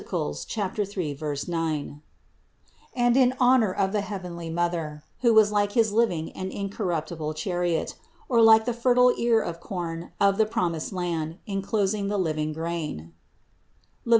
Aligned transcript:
3, 0.03 0.35
9); 1.47 2.01
and 2.95 3.15
in 3.15 3.35
honor 3.39 3.71
of 3.71 3.91
the 3.91 4.01
heavenly 4.01 4.49
Mother, 4.49 5.03
who 5.19 5.31
was 5.31 5.51
like 5.51 5.73
his 5.73 5.93
living 5.93 6.31
and 6.31 6.51
incorruptible 6.51 7.35
chariot, 7.35 7.93
or 8.27 8.41
like 8.41 8.65
the 8.65 8.73
fertile 8.73 9.13
ear 9.17 9.39
of 9.43 9.59
corn 9.59 10.11
of 10.19 10.39
the 10.39 10.47
promised 10.47 10.91
land, 10.91 11.37
enclosing 11.45 12.07
the 12.07 12.17
living 12.17 12.51
grain 12.51 13.13
(Lev. 14.03 14.09